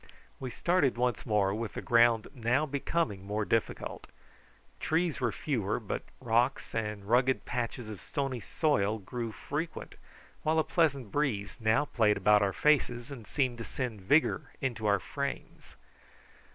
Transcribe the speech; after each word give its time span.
We 0.39 0.49
started 0.49 0.97
once 0.97 1.27
more, 1.27 1.53
with 1.53 1.73
the 1.75 1.81
ground 1.83 2.27
now 2.33 2.65
becoming 2.65 3.23
more 3.23 3.45
difficult. 3.45 4.07
Trees 4.79 5.19
were 5.21 5.31
fewer, 5.31 5.79
but 5.79 6.01
rocks 6.19 6.73
and 6.73 7.05
rugged 7.05 7.45
patches 7.45 7.87
of 7.87 8.01
stony 8.01 8.39
soil 8.39 8.97
grew 8.97 9.31
frequent, 9.31 9.97
while 10.41 10.57
a 10.57 10.63
pleasant 10.63 11.11
breeze 11.11 11.55
now 11.59 11.85
played 11.85 12.17
about 12.17 12.41
our 12.41 12.51
faces 12.51 13.11
and 13.11 13.27
seemed 13.27 13.59
to 13.59 13.63
send 13.63 14.01
vigour 14.01 14.53
into 14.59 14.87
our 14.87 14.99
frames. 14.99 15.75